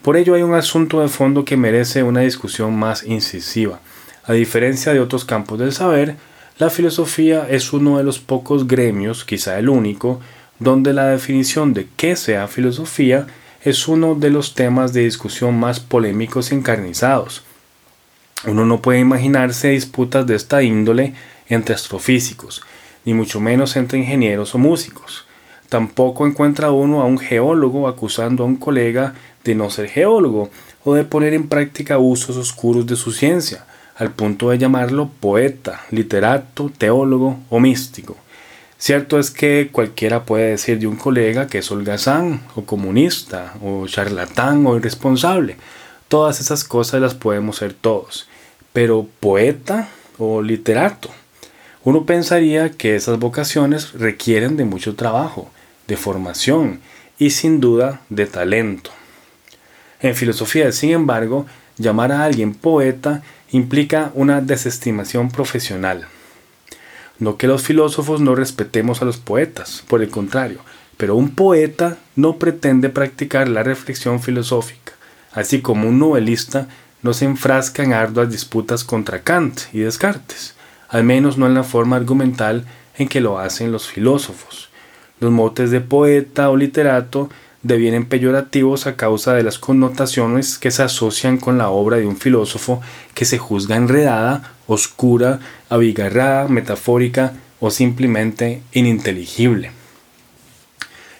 Por 0.01 0.17
ello 0.17 0.33
hay 0.33 0.41
un 0.41 0.55
asunto 0.55 1.01
de 1.01 1.09
fondo 1.09 1.45
que 1.45 1.57
merece 1.57 2.01
una 2.01 2.21
discusión 2.21 2.75
más 2.75 3.03
incisiva. 3.03 3.79
A 4.23 4.33
diferencia 4.33 4.93
de 4.93 4.99
otros 4.99 5.25
campos 5.25 5.59
del 5.59 5.73
saber, 5.73 6.15
la 6.59 6.69
filosofía 6.69 7.47
es 7.49 7.71
uno 7.71 7.97
de 7.97 8.03
los 8.03 8.19
pocos 8.19 8.67
gremios, 8.67 9.23
quizá 9.23 9.57
el 9.57 9.69
único, 9.69 10.19
donde 10.59 10.91
la 10.91 11.05
definición 11.05 11.73
de 11.73 11.87
qué 11.95 12.17
sea 12.17 12.49
filosofía 12.49 13.27
es 13.63 13.87
uno 13.87 14.13
de 14.13 14.29
los 14.29 14.55
temas 14.55 14.91
de 14.91 15.05
discusión 15.05 15.57
más 15.57 15.79
polémicos 15.79 16.51
y 16.51 16.55
encarnizados. 16.55 17.43
Uno 18.45 18.65
no 18.65 18.81
puede 18.81 18.99
imaginarse 18.99 19.69
disputas 19.69 20.27
de 20.27 20.35
esta 20.35 20.61
índole 20.61 21.13
entre 21.47 21.75
astrofísicos, 21.75 22.61
ni 23.05 23.13
mucho 23.13 23.39
menos 23.39 23.77
entre 23.77 23.99
ingenieros 23.99 24.53
o 24.53 24.57
músicos. 24.57 25.25
Tampoco 25.69 26.27
encuentra 26.27 26.71
uno 26.71 27.01
a 27.01 27.05
un 27.05 27.19
geólogo 27.19 27.87
acusando 27.87 28.43
a 28.43 28.47
un 28.47 28.57
colega 28.57 29.13
de 29.45 29.55
no 29.55 29.69
ser 29.69 29.87
geólogo 29.87 30.49
o 30.83 30.93
de 30.93 31.05
poner 31.05 31.33
en 31.33 31.47
práctica 31.47 31.99
usos 31.99 32.35
oscuros 32.35 32.85
de 32.85 32.97
su 32.97 33.13
ciencia, 33.13 33.65
al 33.99 34.11
punto 34.11 34.49
de 34.49 34.57
llamarlo 34.57 35.11
poeta, 35.19 35.81
literato, 35.91 36.71
teólogo 36.75 37.37
o 37.49 37.59
místico. 37.59 38.15
Cierto 38.77 39.19
es 39.19 39.29
que 39.29 39.69
cualquiera 39.73 40.23
puede 40.23 40.51
decir 40.51 40.79
de 40.79 40.87
un 40.87 40.95
colega 40.95 41.47
que 41.47 41.57
es 41.57 41.69
holgazán 41.69 42.41
o 42.55 42.63
comunista 42.63 43.53
o 43.61 43.85
charlatán 43.87 44.65
o 44.65 44.77
irresponsable. 44.77 45.57
Todas 46.07 46.39
esas 46.39 46.63
cosas 46.63 47.01
las 47.01 47.13
podemos 47.13 47.57
ser 47.57 47.73
todos. 47.73 48.29
Pero 48.71 49.05
poeta 49.19 49.89
o 50.17 50.41
literato, 50.41 51.09
uno 51.83 52.05
pensaría 52.05 52.71
que 52.71 52.95
esas 52.95 53.19
vocaciones 53.19 53.91
requieren 53.91 54.55
de 54.55 54.63
mucho 54.63 54.95
trabajo, 54.95 55.51
de 55.87 55.97
formación 55.97 56.79
y 57.17 57.31
sin 57.31 57.59
duda 57.59 57.99
de 58.07 58.27
talento. 58.27 58.91
En 59.99 60.15
filosofía, 60.15 60.71
sin 60.71 60.91
embargo, 60.91 61.45
llamar 61.77 62.13
a 62.13 62.23
alguien 62.23 62.53
poeta 62.53 63.23
implica 63.51 64.11
una 64.13 64.41
desestimación 64.41 65.31
profesional. 65.31 66.07
No 67.17 67.37
que 67.37 67.47
los 67.47 67.63
filósofos 67.63 68.21
no 68.21 68.35
respetemos 68.35 69.01
a 69.01 69.05
los 69.05 69.17
poetas, 69.17 69.83
por 69.87 70.01
el 70.01 70.09
contrario, 70.09 70.59
pero 70.97 71.15
un 71.15 71.31
poeta 71.31 71.97
no 72.15 72.37
pretende 72.37 72.89
practicar 72.89 73.47
la 73.47 73.63
reflexión 73.63 74.21
filosófica, 74.21 74.93
así 75.33 75.61
como 75.61 75.89
un 75.89 75.99
novelista 75.99 76.67
no 77.01 77.13
se 77.13 77.25
enfrasca 77.25 77.83
en 77.83 77.93
arduas 77.93 78.29
disputas 78.29 78.83
contra 78.83 79.21
Kant 79.21 79.61
y 79.73 79.79
Descartes 79.79 80.55
al 80.89 81.03
menos 81.03 81.37
no 81.37 81.45
en 81.45 81.53
la 81.53 81.63
forma 81.63 81.95
argumental 81.95 82.65
en 82.97 83.07
que 83.07 83.21
lo 83.21 83.39
hacen 83.39 83.71
los 83.71 83.87
filósofos. 83.87 84.69
Los 85.19 85.31
motes 85.31 85.71
de 85.71 85.81
poeta 85.81 86.49
o 86.49 86.57
literato 86.57 87.29
devienen 87.61 88.05
peyorativos 88.05 88.87
a 88.87 88.95
causa 88.95 89.33
de 89.33 89.43
las 89.43 89.59
connotaciones 89.59 90.57
que 90.57 90.71
se 90.71 90.83
asocian 90.83 91.37
con 91.37 91.57
la 91.57 91.69
obra 91.69 91.97
de 91.97 92.05
un 92.05 92.17
filósofo 92.17 92.81
que 93.13 93.25
se 93.25 93.37
juzga 93.37 93.75
enredada, 93.75 94.53
oscura, 94.67 95.39
abigarrada, 95.69 96.47
metafórica 96.47 97.33
o 97.59 97.71
simplemente 97.71 98.61
ininteligible. 98.71 99.71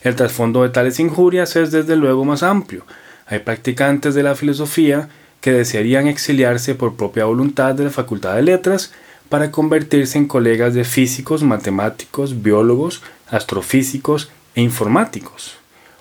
El 0.01 0.15
trasfondo 0.15 0.63
de 0.63 0.69
tales 0.69 0.99
injurias 0.99 1.55
es 1.57 1.71
desde 1.71 1.97
luego 1.97 2.23
más 2.23 2.41
amplio. 2.41 2.85
Hay 3.27 3.39
practicantes 3.39 4.15
de 4.15 4.23
la 4.23 4.35
filosofía 4.35 5.09
que 5.41 5.51
desearían 5.51 6.07
exiliarse 6.07 6.73
por 6.73 6.95
propia 6.95 7.25
voluntad 7.25 7.75
de 7.75 7.85
la 7.85 7.89
Facultad 7.89 8.35
de 8.35 8.43
Letras 8.43 8.93
para 9.27 9.51
convertirse 9.51 10.17
en 10.17 10.27
colegas 10.27 10.73
de 10.73 10.85
físicos, 10.85 11.43
matemáticos, 11.43 12.41
biólogos, 12.41 13.01
astrofísicos 13.29 14.31
e 14.55 14.61
informáticos. 14.61 15.58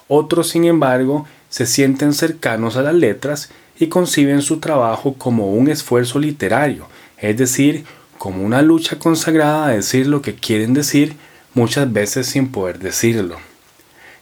Otros, 0.08 0.48
sin 0.48 0.64
embargo, 0.64 1.26
se 1.50 1.66
sienten 1.66 2.14
cercanos 2.14 2.76
a 2.76 2.82
las 2.82 2.94
letras 2.94 3.50
y 3.78 3.86
conciben 3.86 4.42
su 4.42 4.58
trabajo 4.58 5.14
como 5.14 5.52
un 5.52 5.68
esfuerzo 5.68 6.18
literario, 6.18 6.88
es 7.18 7.36
decir, 7.36 7.84
como 8.18 8.44
una 8.44 8.62
lucha 8.62 8.98
consagrada 8.98 9.66
a 9.66 9.70
decir 9.70 10.06
lo 10.06 10.22
que 10.22 10.34
quieren 10.34 10.74
decir, 10.74 11.14
muchas 11.54 11.92
veces 11.92 12.26
sin 12.26 12.48
poder 12.48 12.78
decirlo. 12.78 13.36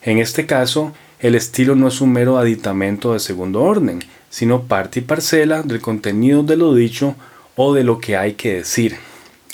En 0.02 0.18
este 0.18 0.46
caso, 0.46 0.92
el 1.18 1.34
estilo 1.34 1.74
no 1.74 1.88
es 1.88 2.00
un 2.00 2.12
mero 2.12 2.36
aditamento 2.36 3.12
de 3.12 3.20
segundo 3.20 3.62
orden, 3.62 4.04
sino 4.28 4.64
parte 4.64 5.00
y 5.00 5.02
parcela 5.02 5.62
del 5.62 5.80
contenido 5.80 6.42
de 6.42 6.56
lo 6.56 6.74
dicho 6.74 7.14
o 7.56 7.72
de 7.72 7.84
lo 7.84 7.98
que 7.98 8.16
hay 8.16 8.34
que 8.34 8.54
decir. 8.54 8.96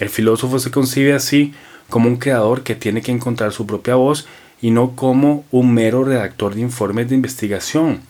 El 0.00 0.08
filósofo 0.08 0.58
se 0.58 0.72
concibe 0.72 1.12
así 1.12 1.54
como 1.88 2.08
un 2.08 2.16
creador 2.16 2.62
que 2.62 2.74
tiene 2.74 3.02
que 3.02 3.12
encontrar 3.12 3.52
su 3.52 3.66
propia 3.66 3.94
voz 3.94 4.26
y 4.62 4.70
no 4.70 4.96
como 4.96 5.44
un 5.50 5.74
mero 5.74 6.04
redactor 6.04 6.54
de 6.54 6.62
informes 6.62 7.08
de 7.08 7.16
investigación. 7.16 8.00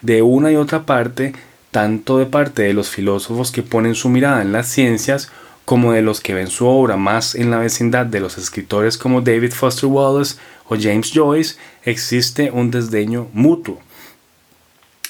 De 0.00 0.22
una 0.22 0.50
y 0.52 0.56
otra 0.56 0.86
parte, 0.86 1.34
tanto 1.72 2.16
de 2.16 2.26
parte 2.26 2.62
de 2.62 2.72
los 2.72 2.88
filósofos 2.88 3.50
que 3.50 3.62
ponen 3.62 3.94
su 3.94 4.08
mirada 4.08 4.40
en 4.40 4.52
las 4.52 4.68
ciencias, 4.68 5.30
como 5.66 5.92
de 5.92 6.00
los 6.00 6.20
que 6.20 6.32
ven 6.32 6.46
su 6.46 6.64
obra 6.66 6.96
más 6.96 7.34
en 7.34 7.50
la 7.50 7.58
vecindad 7.58 8.06
de 8.06 8.20
los 8.20 8.38
escritores 8.38 8.96
como 8.96 9.20
David 9.20 9.50
Foster 9.50 9.86
Wallace 9.86 10.36
o 10.68 10.76
James 10.80 11.10
Joyce, 11.12 11.56
existe 11.84 12.52
un 12.52 12.70
desdeño 12.70 13.28
mutuo. 13.32 13.80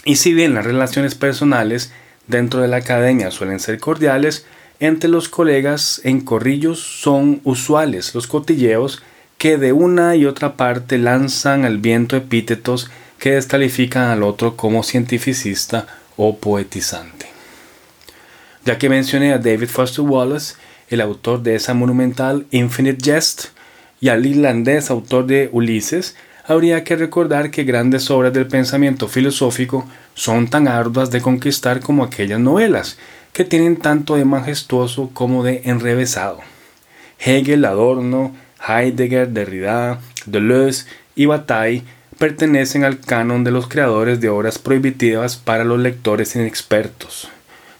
Y 0.04 0.16
si 0.16 0.32
bien 0.32 0.54
las 0.54 0.64
relaciones 0.64 1.14
personales 1.14 1.92
dentro 2.26 2.60
de 2.60 2.68
la 2.68 2.78
academia 2.78 3.30
suelen 3.30 3.60
ser 3.60 3.78
cordiales, 3.78 4.46
entre 4.80 5.10
los 5.10 5.28
colegas 5.28 6.00
en 6.04 6.22
corrillos 6.22 6.80
son 6.80 7.40
usuales 7.44 8.14
los 8.14 8.26
cotilleos 8.26 9.02
que 9.38 9.58
de 9.58 9.72
una 9.72 10.16
y 10.16 10.26
otra 10.26 10.56
parte 10.56 10.98
lanzan 10.98 11.64
al 11.64 11.78
viento 11.78 12.16
epítetos 12.16 12.90
que 13.18 13.32
descalifican 13.32 14.10
al 14.10 14.22
otro 14.22 14.56
como 14.56 14.82
cientificista 14.82 15.86
o 16.16 16.38
poetizante. 16.38 17.26
Ya 18.64 18.78
que 18.78 18.88
mencioné 18.88 19.32
a 19.32 19.38
David 19.38 19.68
Foster 19.68 20.04
Wallace, 20.04 20.54
el 20.88 21.00
autor 21.00 21.42
de 21.42 21.54
esa 21.54 21.74
monumental 21.74 22.46
Infinite 22.50 22.98
Jest, 23.02 23.46
y 24.00 24.08
al 24.08 24.26
irlandés 24.26 24.90
autor 24.90 25.26
de 25.26 25.48
Ulises, 25.52 26.16
habría 26.46 26.84
que 26.84 26.96
recordar 26.96 27.50
que 27.50 27.64
grandes 27.64 28.10
obras 28.10 28.32
del 28.32 28.46
pensamiento 28.46 29.08
filosófico 29.08 29.86
son 30.14 30.48
tan 30.48 30.68
arduas 30.68 31.10
de 31.10 31.20
conquistar 31.20 31.80
como 31.80 32.04
aquellas 32.04 32.40
novelas, 32.40 32.98
que 33.32 33.44
tienen 33.44 33.76
tanto 33.76 34.16
de 34.16 34.24
majestuoso 34.24 35.10
como 35.12 35.42
de 35.42 35.62
enrevesado. 35.64 36.40
Hegel, 37.18 37.64
Adorno, 37.64 38.34
Heidegger, 38.66 39.28
Derrida, 39.28 40.00
Deleuze 40.26 40.86
y 41.14 41.26
Bataille 41.26 41.84
pertenecen 42.18 42.84
al 42.84 43.00
canon 43.00 43.44
de 43.44 43.50
los 43.50 43.68
creadores 43.68 44.20
de 44.20 44.28
obras 44.28 44.58
prohibitivas 44.58 45.36
para 45.36 45.64
los 45.64 45.78
lectores 45.78 46.34
inexpertos. 46.34 47.28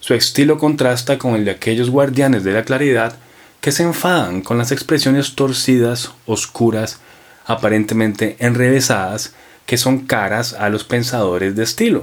Su 0.00 0.14
estilo 0.14 0.58
contrasta 0.58 1.18
con 1.18 1.34
el 1.34 1.44
de 1.44 1.52
aquellos 1.52 1.90
guardianes 1.90 2.44
de 2.44 2.52
la 2.52 2.64
claridad 2.64 3.16
que 3.60 3.72
se 3.72 3.82
enfadan 3.82 4.42
con 4.42 4.58
las 4.58 4.70
expresiones 4.70 5.34
torcidas, 5.34 6.12
oscuras, 6.26 7.00
aparentemente 7.46 8.36
enrevesadas, 8.38 9.34
que 9.66 9.78
son 9.78 10.06
caras 10.06 10.52
a 10.52 10.68
los 10.68 10.84
pensadores 10.84 11.56
de 11.56 11.64
estilo. 11.64 12.02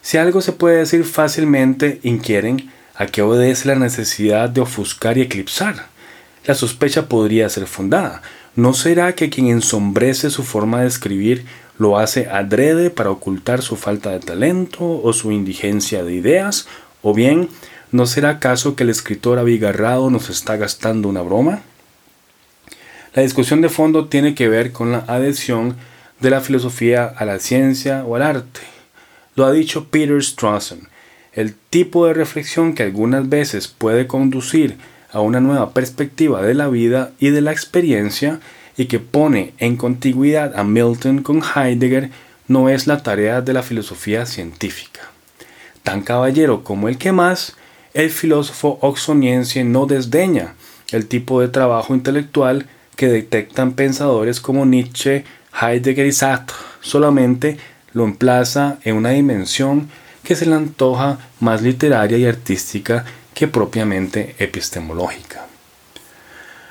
Si 0.00 0.16
algo 0.16 0.40
se 0.40 0.52
puede 0.52 0.78
decir 0.78 1.04
fácilmente, 1.04 2.00
inquieren, 2.02 2.70
¿a 2.94 3.06
qué 3.06 3.20
obedece 3.20 3.68
la 3.68 3.74
necesidad 3.74 4.48
de 4.48 4.62
ofuscar 4.62 5.18
y 5.18 5.22
eclipsar? 5.22 5.86
La 6.48 6.54
sospecha 6.54 7.10
podría 7.10 7.46
ser 7.50 7.66
fundada. 7.66 8.22
¿No 8.56 8.72
será 8.72 9.14
que 9.14 9.28
quien 9.28 9.48
ensombrece 9.48 10.30
su 10.30 10.44
forma 10.44 10.80
de 10.80 10.88
escribir 10.88 11.44
lo 11.76 11.98
hace 11.98 12.26
adrede 12.26 12.88
para 12.88 13.10
ocultar 13.10 13.60
su 13.60 13.76
falta 13.76 14.12
de 14.12 14.20
talento 14.20 14.80
o 14.80 15.12
su 15.12 15.30
indigencia 15.30 16.02
de 16.02 16.14
ideas, 16.14 16.66
o 17.02 17.12
bien, 17.12 17.50
¿no 17.92 18.06
será 18.06 18.30
acaso 18.30 18.76
que 18.76 18.84
el 18.84 18.88
escritor 18.88 19.38
abigarrado 19.38 20.08
nos 20.08 20.30
está 20.30 20.56
gastando 20.56 21.10
una 21.10 21.20
broma? 21.20 21.60
La 23.14 23.22
discusión 23.22 23.60
de 23.60 23.68
fondo 23.68 24.08
tiene 24.08 24.34
que 24.34 24.48
ver 24.48 24.72
con 24.72 24.90
la 24.90 25.04
adhesión 25.06 25.76
de 26.18 26.30
la 26.30 26.40
filosofía 26.40 27.04
a 27.04 27.26
la 27.26 27.40
ciencia 27.40 28.06
o 28.06 28.16
al 28.16 28.22
arte. 28.22 28.60
Lo 29.34 29.44
ha 29.44 29.52
dicho 29.52 29.88
Peter 29.90 30.24
Strawson. 30.24 30.88
El 31.34 31.54
tipo 31.54 32.06
de 32.06 32.14
reflexión 32.14 32.74
que 32.74 32.84
algunas 32.84 33.28
veces 33.28 33.68
puede 33.68 34.06
conducir 34.06 34.78
a 35.12 35.20
una 35.20 35.40
nueva 35.40 35.70
perspectiva 35.70 36.42
de 36.42 36.54
la 36.54 36.68
vida 36.68 37.12
y 37.18 37.30
de 37.30 37.40
la 37.40 37.52
experiencia 37.52 38.40
y 38.76 38.86
que 38.86 38.98
pone 38.98 39.54
en 39.58 39.76
contigüidad 39.76 40.56
a 40.56 40.64
Milton 40.64 41.22
con 41.22 41.42
Heidegger 41.42 42.10
no 42.46 42.68
es 42.68 42.86
la 42.86 43.02
tarea 43.02 43.40
de 43.42 43.52
la 43.52 43.62
filosofía 43.62 44.26
científica. 44.26 45.00
Tan 45.82 46.02
caballero 46.02 46.64
como 46.64 46.88
el 46.88 46.98
que 46.98 47.12
más, 47.12 47.56
el 47.94 48.10
filósofo 48.10 48.78
oxoniense 48.80 49.64
no 49.64 49.86
desdeña 49.86 50.54
el 50.90 51.06
tipo 51.06 51.40
de 51.40 51.48
trabajo 51.48 51.94
intelectual 51.94 52.66
que 52.96 53.08
detectan 53.08 53.72
pensadores 53.72 54.40
como 54.40 54.66
Nietzsche, 54.66 55.24
Heidegger 55.60 56.06
y 56.06 56.12
Sartre, 56.12 56.56
solamente 56.80 57.58
lo 57.92 58.04
emplaza 58.04 58.78
en 58.84 58.96
una 58.96 59.10
dimensión 59.10 59.88
que 60.22 60.36
se 60.36 60.46
le 60.46 60.54
antoja 60.54 61.18
más 61.40 61.62
literaria 61.62 62.18
y 62.18 62.26
artística 62.26 63.04
que 63.38 63.46
propiamente 63.46 64.34
epistemológica. 64.40 65.46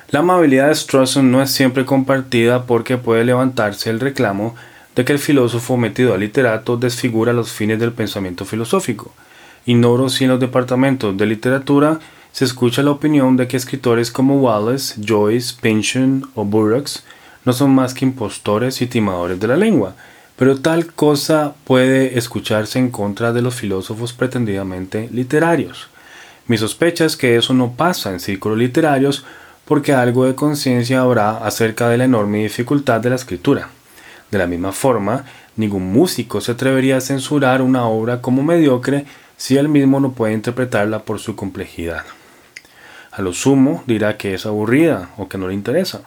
La 0.09 0.19
amabilidad 0.19 0.67
de 0.67 0.75
Strawson 0.75 1.31
no 1.31 1.41
es 1.41 1.49
siempre 1.49 1.85
compartida 1.85 2.65
porque 2.65 2.97
puede 2.97 3.23
levantarse 3.23 3.89
el 3.89 4.01
reclamo 4.01 4.53
de 4.93 5.05
que 5.05 5.13
el 5.13 5.19
filósofo 5.19 5.77
metido 5.77 6.13
al 6.13 6.19
literato 6.19 6.75
desfigura 6.75 7.31
los 7.31 7.53
fines 7.53 7.79
del 7.79 7.93
pensamiento 7.93 8.43
filosófico. 8.43 9.13
Ignoro 9.65 10.09
si 10.09 10.25
en 10.25 10.31
los 10.31 10.41
departamentos 10.41 11.15
de 11.15 11.25
literatura 11.27 12.01
se 12.33 12.43
escucha 12.43 12.83
la 12.83 12.91
opinión 12.91 13.37
de 13.37 13.47
que 13.47 13.55
escritores 13.55 14.11
como 14.11 14.41
Wallace, 14.41 14.99
Joyce, 15.07 15.55
Pynchon 15.61 16.29
o 16.35 16.43
Burroughs 16.43 17.05
no 17.45 17.53
son 17.53 17.73
más 17.73 17.93
que 17.93 18.03
impostores 18.03 18.81
y 18.81 18.87
timadores 18.87 19.39
de 19.39 19.47
la 19.47 19.55
lengua, 19.55 19.95
pero 20.35 20.59
tal 20.59 20.87
cosa 20.87 21.55
puede 21.63 22.17
escucharse 22.17 22.77
en 22.77 22.91
contra 22.91 23.31
de 23.31 23.41
los 23.41 23.55
filósofos 23.55 24.11
pretendidamente 24.11 25.07
literarios. 25.13 25.87
Mi 26.47 26.57
sospecha 26.57 27.03
es 27.05 27.17
que 27.17 27.35
eso 27.35 27.53
no 27.53 27.73
pasa 27.73 28.11
en 28.11 28.21
círculos 28.21 28.57
literarios 28.57 29.25
porque 29.65 29.93
algo 29.93 30.25
de 30.25 30.35
conciencia 30.35 31.01
habrá 31.01 31.37
acerca 31.37 31.89
de 31.89 31.97
la 31.97 32.05
enorme 32.05 32.43
dificultad 32.43 33.01
de 33.01 33.09
la 33.09 33.17
escritura. 33.17 33.69
De 34.31 34.37
la 34.37 34.47
misma 34.47 34.71
forma, 34.71 35.25
ningún 35.57 35.91
músico 35.91 36.39
se 36.39 36.53
atrevería 36.53 36.97
a 36.97 37.01
censurar 37.01 37.61
una 37.61 37.85
obra 37.85 38.21
como 38.21 38.43
mediocre 38.43 39.05
si 39.35 39.57
él 39.57 39.67
mismo 39.67 39.99
no 39.99 40.13
puede 40.13 40.33
interpretarla 40.33 41.03
por 41.03 41.19
su 41.19 41.35
complejidad. 41.35 42.05
A 43.11 43.21
lo 43.21 43.33
sumo 43.33 43.83
dirá 43.85 44.15
que 44.15 44.33
es 44.33 44.45
aburrida 44.45 45.09
o 45.17 45.27
que 45.27 45.37
no 45.37 45.49
le 45.49 45.53
interesa. 45.53 46.01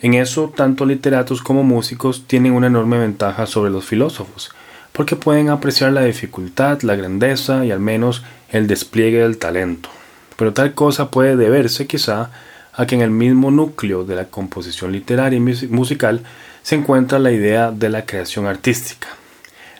En 0.00 0.14
eso, 0.14 0.52
tanto 0.54 0.86
literatos 0.86 1.42
como 1.42 1.64
músicos 1.64 2.24
tienen 2.28 2.52
una 2.52 2.68
enorme 2.68 2.98
ventaja 2.98 3.46
sobre 3.46 3.70
los 3.70 3.84
filósofos, 3.84 4.52
porque 4.96 5.14
pueden 5.14 5.50
apreciar 5.50 5.92
la 5.92 6.06
dificultad, 6.06 6.80
la 6.80 6.96
grandeza 6.96 7.66
y 7.66 7.70
al 7.70 7.80
menos 7.80 8.22
el 8.48 8.66
despliegue 8.66 9.18
del 9.18 9.36
talento. 9.36 9.90
Pero 10.38 10.54
tal 10.54 10.72
cosa 10.72 11.10
puede 11.10 11.36
deberse 11.36 11.86
quizá 11.86 12.30
a 12.72 12.86
que 12.86 12.94
en 12.94 13.02
el 13.02 13.10
mismo 13.10 13.50
núcleo 13.50 14.04
de 14.04 14.16
la 14.16 14.24
composición 14.24 14.92
literaria 14.92 15.36
y 15.36 15.66
musical 15.68 16.22
se 16.62 16.76
encuentra 16.76 17.18
la 17.18 17.30
idea 17.30 17.72
de 17.72 17.90
la 17.90 18.06
creación 18.06 18.46
artística. 18.46 19.08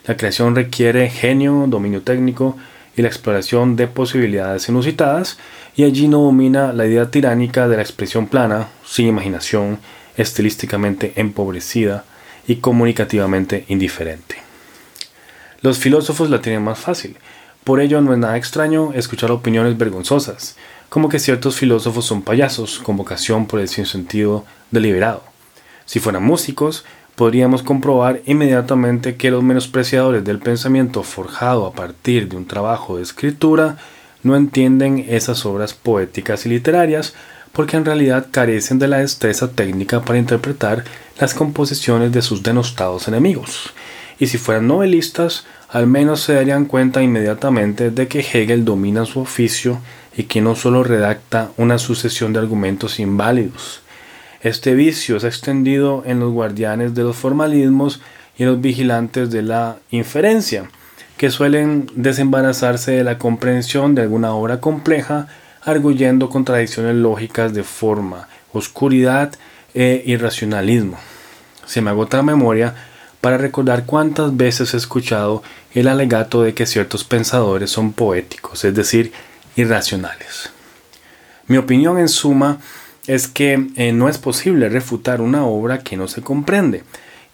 La 0.04 0.18
creación 0.18 0.54
requiere 0.54 1.08
genio, 1.08 1.64
dominio 1.66 2.02
técnico 2.02 2.58
y 2.94 3.00
la 3.00 3.08
exploración 3.08 3.74
de 3.74 3.88
posibilidades 3.88 4.68
inusitadas, 4.68 5.38
y 5.76 5.84
allí 5.84 6.08
no 6.08 6.20
domina 6.20 6.74
la 6.74 6.86
idea 6.86 7.10
tiránica 7.10 7.68
de 7.68 7.76
la 7.76 7.82
expresión 7.82 8.26
plana, 8.26 8.68
sin 8.84 9.06
imaginación, 9.06 9.78
estilísticamente 10.18 11.14
empobrecida 11.16 12.04
y 12.46 12.56
comunicativamente 12.56 13.64
indiferente. 13.68 14.45
Los 15.62 15.78
filósofos 15.78 16.30
la 16.30 16.40
tienen 16.40 16.62
más 16.62 16.78
fácil, 16.78 17.16
por 17.64 17.80
ello 17.80 18.00
no 18.00 18.12
es 18.12 18.18
nada 18.18 18.36
extraño 18.36 18.92
escuchar 18.94 19.32
opiniones 19.32 19.76
vergonzosas, 19.76 20.56
como 20.88 21.08
que 21.08 21.18
ciertos 21.18 21.56
filósofos 21.56 22.04
son 22.04 22.22
payasos 22.22 22.78
con 22.78 22.96
vocación 22.96 23.46
por 23.46 23.58
el 23.58 23.68
sentido 23.68 24.44
deliberado. 24.70 25.24
Si 25.84 25.98
fueran 25.98 26.22
músicos, 26.22 26.84
podríamos 27.16 27.62
comprobar 27.62 28.20
inmediatamente 28.26 29.16
que 29.16 29.30
los 29.30 29.42
menospreciadores 29.42 30.24
del 30.24 30.38
pensamiento 30.38 31.02
forjado 31.02 31.66
a 31.66 31.72
partir 31.72 32.28
de 32.28 32.36
un 32.36 32.46
trabajo 32.46 32.96
de 32.98 33.02
escritura 33.02 33.78
no 34.22 34.36
entienden 34.36 35.04
esas 35.08 35.46
obras 35.46 35.74
poéticas 35.74 36.46
y 36.46 36.50
literarias 36.50 37.14
porque 37.52 37.76
en 37.76 37.84
realidad 37.84 38.26
carecen 38.30 38.78
de 38.78 38.86
la 38.86 38.98
destreza 38.98 39.50
técnica 39.50 40.02
para 40.02 40.18
interpretar 40.18 40.84
las 41.18 41.32
composiciones 41.32 42.12
de 42.12 42.20
sus 42.20 42.42
denostados 42.42 43.08
enemigos. 43.08 43.72
Y 44.18 44.28
si 44.28 44.38
fueran 44.38 44.66
novelistas, 44.66 45.44
al 45.68 45.86
menos 45.86 46.20
se 46.22 46.34
darían 46.34 46.64
cuenta 46.64 47.02
inmediatamente 47.02 47.90
de 47.90 48.08
que 48.08 48.20
Hegel 48.20 48.64
domina 48.64 49.04
su 49.04 49.20
oficio 49.20 49.80
y 50.16 50.24
que 50.24 50.40
no 50.40 50.54
solo 50.54 50.82
redacta 50.82 51.50
una 51.56 51.78
sucesión 51.78 52.32
de 52.32 52.38
argumentos 52.38 52.98
inválidos. 52.98 53.82
Este 54.40 54.74
vicio 54.74 55.16
ha 55.16 55.26
extendido 55.26 56.02
en 56.06 56.20
los 56.20 56.32
guardianes 56.32 56.94
de 56.94 57.02
los 57.02 57.16
formalismos 57.16 58.00
y 58.38 58.44
los 58.44 58.60
vigilantes 58.60 59.30
de 59.30 59.42
la 59.42 59.78
inferencia, 59.90 60.70
que 61.16 61.30
suelen 61.30 61.90
desembarazarse 61.94 62.92
de 62.92 63.04
la 63.04 63.18
comprensión 63.18 63.94
de 63.94 64.02
alguna 64.02 64.32
obra 64.32 64.60
compleja, 64.60 65.28
arguyendo 65.62 66.28
contradicciones 66.28 66.94
lógicas 66.94 67.54
de 67.54 67.64
forma, 67.64 68.28
oscuridad 68.52 69.34
e 69.74 70.02
irracionalismo. 70.06 70.98
Se 71.64 71.80
me 71.80 71.90
agota 71.90 72.18
la 72.18 72.22
memoria 72.22 72.74
para 73.26 73.38
recordar 73.38 73.86
cuántas 73.86 74.36
veces 74.36 74.72
he 74.72 74.76
escuchado 74.76 75.42
el 75.74 75.88
alegato 75.88 76.44
de 76.44 76.54
que 76.54 76.64
ciertos 76.64 77.02
pensadores 77.02 77.72
son 77.72 77.92
poéticos, 77.92 78.64
es 78.64 78.72
decir, 78.72 79.10
irracionales. 79.56 80.50
Mi 81.48 81.56
opinión 81.56 81.98
en 81.98 82.08
suma 82.08 82.60
es 83.08 83.26
que 83.26 83.66
eh, 83.74 83.90
no 83.90 84.08
es 84.08 84.18
posible 84.18 84.68
refutar 84.68 85.20
una 85.20 85.44
obra 85.44 85.80
que 85.80 85.96
no 85.96 86.06
se 86.06 86.22
comprende 86.22 86.84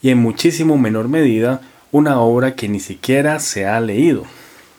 y 0.01 0.09
en 0.09 0.17
muchísimo 0.17 0.79
menor 0.79 1.09
medida 1.09 1.61
una 1.91 2.21
obra 2.21 2.55
que 2.55 2.71
ni 2.71 2.81
siquiera 2.81 3.39
se 3.39 3.67
ha 3.67 3.79
leído. 3.79 4.25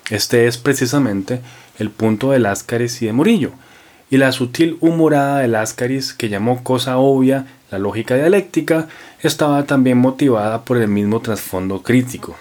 Este 0.10 0.48
es 0.48 0.58
precisamente 0.58 1.42
el 1.78 1.92
punto 1.92 2.32
de 2.32 2.40
Láscaris 2.40 3.04
y 3.04 3.06
de 3.06 3.14
Murillo, 3.14 3.52
y 4.10 4.18
la 4.18 4.32
sutil 4.32 4.78
humorada 4.80 5.42
de 5.42 5.48
Láscaris 5.48 6.12
que 6.16 6.30
llamó 6.30 6.64
cosa 6.64 6.98
obvia 6.98 7.46
la 7.74 7.80
lógica 7.80 8.16
dialéctica 8.16 8.88
estaba 9.24 9.64
también 9.64 9.98
motivada 9.98 10.64
por 10.64 10.78
el 10.78 10.88
mismo 10.88 11.22
trasfondo 11.22 11.82
crítico. 11.82 12.36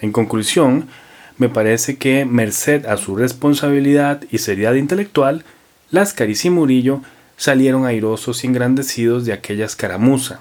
En 0.00 0.10
conclusión, 0.10 0.88
me 1.36 1.50
parece 1.50 1.98
que, 1.98 2.24
merced 2.24 2.86
a 2.86 2.96
su 2.96 3.14
responsabilidad 3.14 4.22
y 4.30 4.38
seriedad 4.38 4.72
intelectual, 4.72 5.44
Láscaris 5.90 6.46
y 6.46 6.50
Murillo 6.50 7.02
salieron 7.36 7.84
airosos 7.84 8.42
y 8.42 8.46
engrandecidos 8.46 9.26
de 9.26 9.34
aquella 9.34 9.66
escaramuza, 9.66 10.40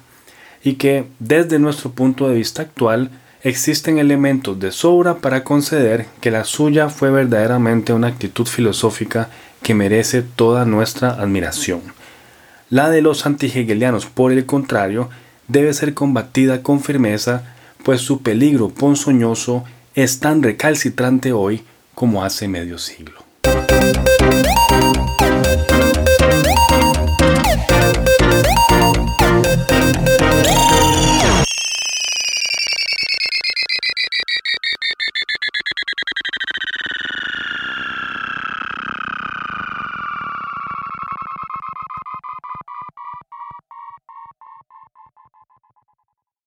y 0.63 0.75
que, 0.75 1.03
desde 1.19 1.59
nuestro 1.59 1.91
punto 1.91 2.29
de 2.29 2.35
vista 2.35 2.61
actual, 2.61 3.09
existen 3.41 3.97
elementos 3.97 4.57
de 4.57 4.71
sobra 4.71 5.15
para 5.15 5.43
conceder 5.43 6.05
que 6.21 6.31
la 6.31 6.45
suya 6.45 6.87
fue 6.87 7.11
verdaderamente 7.11 7.91
una 7.91 8.07
actitud 8.07 8.45
filosófica 8.45 9.27
que 9.61 9.73
merece 9.73 10.21
toda 10.21 10.63
nuestra 10.63 11.09
admiración. 11.09 11.81
La 12.73 12.89
de 12.89 13.03
los 13.03 13.27
antihegelianos, 13.27 14.07
por 14.07 14.31
el 14.31 14.47
contrario, 14.47 15.11
debe 15.47 15.75
ser 15.75 15.93
combatida 15.93 16.63
con 16.63 16.81
firmeza, 16.81 17.53
pues 17.83 18.01
su 18.01 18.23
peligro 18.23 18.69
ponzoñoso 18.69 19.63
es 19.93 20.19
tan 20.19 20.41
recalcitrante 20.41 21.33
hoy 21.33 21.61
como 21.93 22.23
hace 22.23 22.47
medio 22.47 22.79
siglo. 22.79 23.22